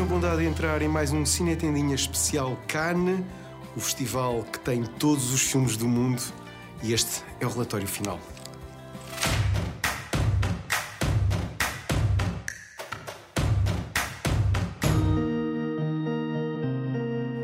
[0.00, 3.20] tenham bondade de entrar em mais um Cine Tendinha especial Cannes,
[3.76, 6.22] o festival que tem todos os filmes do mundo,
[6.82, 8.18] e este é o relatório final.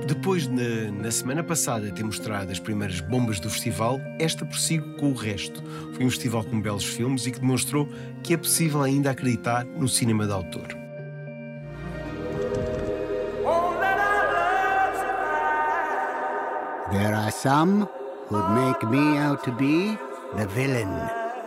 [0.06, 5.10] Depois, na, na, semana passada, ter mostrado as primeiras bombas do festival, esta prossigo com
[5.10, 5.62] o resto.
[5.94, 7.86] Foi um festival com belos filmes e que demonstrou
[8.22, 10.85] que é possível ainda acreditar no cinema de autor.
[16.92, 17.88] There are some
[18.28, 19.98] who'd make me out to be
[20.36, 20.92] the villain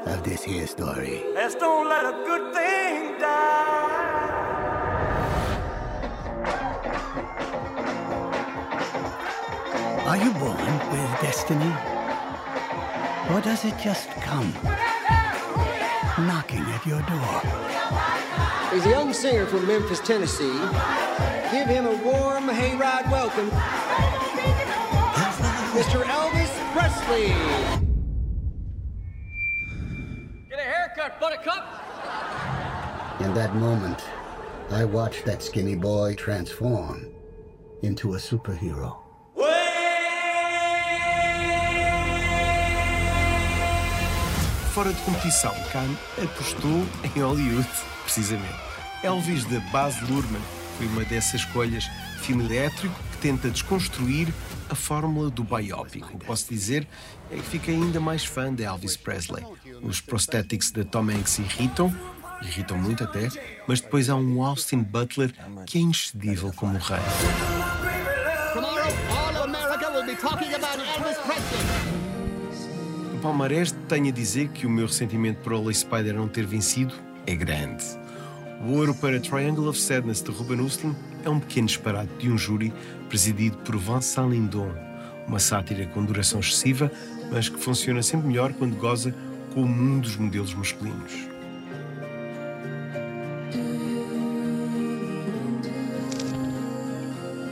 [0.06, 1.24] of this here story.
[1.34, 4.10] Let's don't let a good thing die.
[10.08, 11.74] Are you born with destiny?
[13.32, 14.54] Or does it just come
[16.28, 17.42] knocking at your door?
[18.74, 20.60] He's a young singer from Memphis, Tennessee.
[21.50, 23.50] Give him a warm hayride welcome.
[25.80, 26.04] Mr.
[26.04, 27.30] Elvis Presley.
[30.50, 31.64] Get a haircut, buttercup.
[33.22, 34.04] In that moment,
[34.72, 37.08] I watched that skinny boy transform
[37.82, 38.98] into a superhero.
[44.74, 47.70] Fora de competição, Khan apostou em Hollywood,
[48.04, 48.60] precisamente.
[49.02, 50.42] Elvis de Baz Luhrmann
[50.78, 51.86] foi uma dessas escolhas.
[52.18, 54.34] Filme elétrico que tenta desconstruir
[54.70, 56.06] a fórmula do biopic.
[56.06, 56.88] O que posso dizer
[57.32, 59.44] é que fiquei ainda mais fã de Elvis Presley.
[59.82, 61.94] Os prosthetics de Tom Hanks irritam,
[62.42, 63.28] irritam muito até,
[63.68, 65.34] mas depois há um Austin Butler
[65.66, 67.00] que é inexcedível como o rei.
[73.14, 76.94] O palmarés tenho a dizer que o meu ressentimento por Holy Spider não ter vencido
[77.28, 77.84] é grande.
[78.66, 82.38] O ouro para Triangle of Sadness de Ruben Östlund é um pequeno disparate de um
[82.38, 82.74] júri
[83.08, 84.72] presidido por Vincent Lindon,
[85.28, 86.92] uma sátira com duração excessiva,
[87.32, 89.14] mas que funciona sempre melhor quando goza
[89.54, 91.14] com mundo dos modelos masculinos.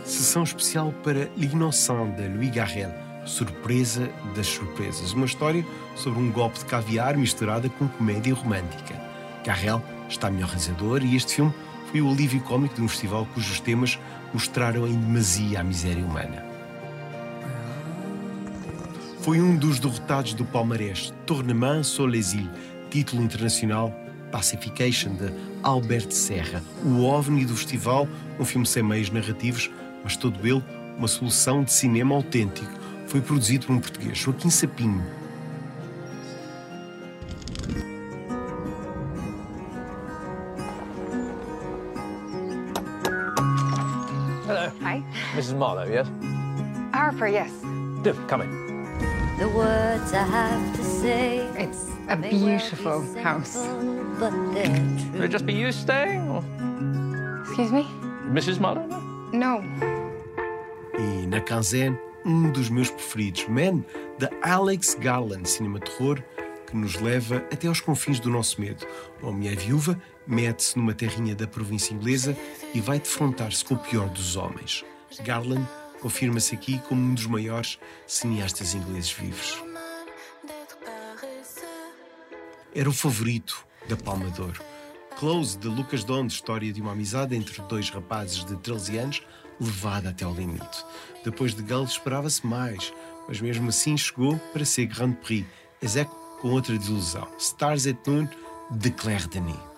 [0.05, 2.93] Sessão especial para L'Innocent de Louis Garrel,
[3.25, 8.95] Surpresa das Surpresas, uma história sobre um golpe de caviar misturada com comédia romântica.
[9.43, 11.53] Garrel está melhor realizador e este filme
[11.91, 13.99] foi o alívio cómico de um festival cujos temas
[14.33, 16.45] mostraram em demasia a miséria humana.
[19.21, 22.49] Foi um dos derrotados do palmarés, Tournement sur les îles,
[22.89, 23.93] título internacional
[24.31, 25.31] Pacification, de
[25.63, 28.07] Albert Serra, o ovni do festival,
[28.39, 29.69] um filme sem meios narrativos,
[30.03, 30.63] mas todo ele
[30.97, 32.71] uma solução de cinema autêntico.
[33.07, 35.05] Foi produzido por um português, Joaquim Sapinho,
[45.37, 45.55] Mrs.
[45.55, 46.07] Marlowe, yes?
[46.91, 47.51] Harper, yes.
[48.01, 48.49] Do, come in.
[49.37, 51.45] The words I have to say.
[51.55, 53.55] It's a beautiful house.
[54.19, 56.27] Will it just be you staying?
[56.31, 56.43] Or...
[57.43, 57.85] Excuse me?
[58.31, 58.59] Mrs.
[58.59, 58.87] Marlowe?
[59.31, 59.63] No.
[60.97, 63.85] E na quinzaine, um dos meus preferidos, Man,
[64.17, 66.19] de Alex Garland, cinema terror,
[66.65, 68.87] que nos leva até aos confins do nosso medo.
[69.21, 72.35] Uma mulher viúva mete-se numa terrinha da província inglesa
[72.73, 74.83] e vai defrontar-se com o pior dos homens.
[75.23, 75.67] Garland
[76.01, 79.63] confirma-se aqui como um dos maiores cineastas ingleses vivos.
[82.75, 84.61] Era o favorito da Palma de Ouro.
[85.17, 89.23] Close, de Lucas Donde, história de uma amizade entre dois rapazes de 13 anos,
[89.59, 90.85] levada até ao limite.
[91.23, 92.93] Depois de Gull esperava-se mais,
[93.27, 95.45] mas mesmo assim chegou para ser Grand Prix,
[95.81, 97.27] execo com outra desilusão.
[97.39, 98.27] Stars at Noon,
[98.69, 99.76] de Claire Denis.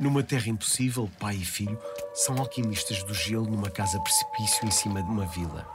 [0.00, 1.78] Numa terra impossível, pai e filho
[2.14, 5.68] são alquimistas do gelo numa casa precipício em cima de uma vila.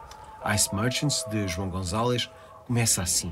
[0.53, 2.27] Ice Merchants, de João Gonzalez,
[2.65, 3.31] começa assim.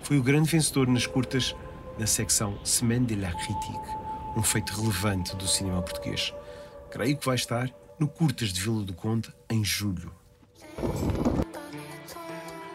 [0.00, 1.56] Foi o grande vencedor nas curtas
[1.98, 3.90] da secção Semaine de la Critique,
[4.36, 6.32] um feito relevante do cinema português.
[6.88, 7.68] Creio que vai estar
[7.98, 10.12] no Curtas de Vila do Conde em julho.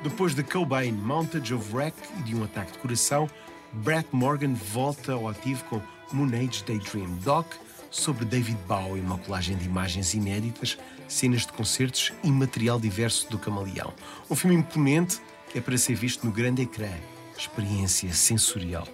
[0.04, 3.30] Depois de Cobain, Mountage of Wreck e de um ataque de coração,
[3.72, 7.48] Brett Morgan volta ao ativo com Moonage Daydream Doc
[7.90, 10.78] sobre David Bowie, uma colagem de imagens inéditas,
[11.08, 13.94] cenas de concertos e material diverso do Camaleão.
[14.30, 16.90] Um filme imponente que é para ser visto no grande ecrã
[17.38, 18.88] experiência sensorial.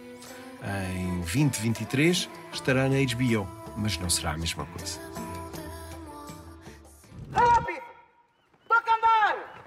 [0.94, 3.48] Em 2023 estará na HBO,
[3.78, 5.00] mas não será a mesma coisa.
[7.32, 7.82] Rápido!
[8.68, 9.64] Toca andar!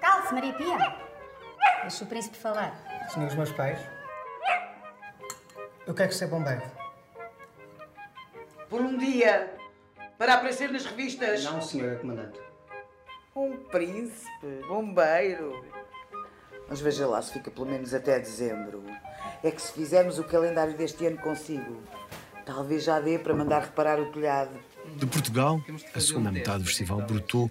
[0.00, 0.96] Calce, Maria Pia.
[1.82, 2.74] Deixa o príncipe falar.
[3.12, 3.78] Senhores meus pais,
[5.86, 6.62] eu quero ser bombeiro.
[8.68, 9.54] Por um dia,
[10.16, 11.44] para aparecer nas revistas.
[11.44, 12.38] Não, senhora comandante.
[13.34, 15.64] Um príncipe, bombeiro.
[16.68, 18.82] Mas veja lá se fica pelo menos até dezembro.
[19.42, 21.82] É que se fizermos o calendário deste ano consigo,
[22.46, 24.56] talvez já dê para mandar reparar o telhado.
[24.96, 25.60] De Portugal,
[25.94, 27.50] a segunda metade do festival brotou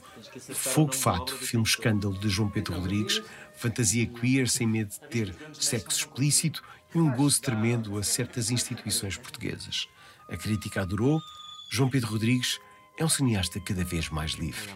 [0.53, 3.21] Fogo Fato, filme escândalo de João Pedro Rodrigues,
[3.53, 6.63] fantasia queer sem medo de ter sexo explícito
[6.99, 9.87] um gozo tremendo a certas instituições portuguesas.
[10.29, 11.21] A crítica adorou.
[11.69, 12.59] João Pedro Rodrigues
[12.97, 14.69] é um cineasta cada vez mais livre.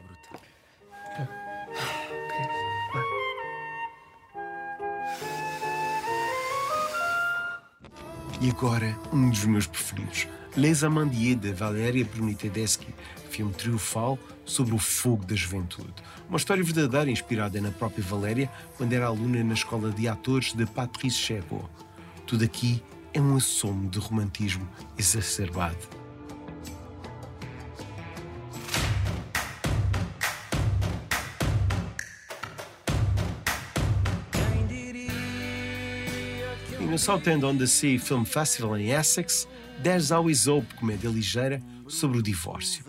[8.41, 10.27] E agora, um dos meus preferidos.
[10.55, 12.93] Les Amandiers, de Valéria Bruni Tedeschi,
[13.29, 15.93] filme triunfal sobre o fogo da juventude.
[16.29, 20.65] Uma história verdadeira inspirada na própria Valéria quando era aluna na escola de atores de
[20.65, 21.69] Patrice Chéreau.
[22.27, 22.83] Tudo aqui
[23.13, 24.67] é um assomo de romantismo
[24.97, 25.77] exacerbado.
[36.79, 39.47] E no Southend-on-the-Sea Film Festival em Essex,
[39.83, 42.83] There's Always Hope, comédia ligeira sobre o divórcio.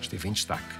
[0.00, 0.74] Esteve em destaque.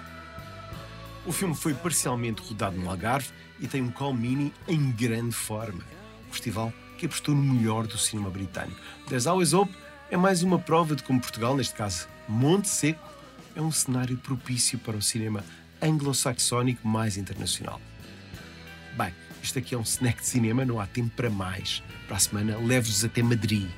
[1.25, 3.29] O filme foi parcialmente rodado no Algarve
[3.61, 5.85] e tem um call mini em grande forma.
[6.29, 8.79] O festival que apostou no melhor do cinema britânico.
[9.09, 9.75] There's Always Hope
[10.11, 13.03] é mais uma prova de como Portugal, neste caso Monte Seco,
[13.57, 15.43] é um cenário propício para o cinema
[15.81, 17.81] anglo-saxónico mais internacional.
[18.99, 21.83] Bem, isto aqui é um snack de cinema, não há tempo para mais.
[22.07, 23.71] Para a semana, levo-vos até Madrid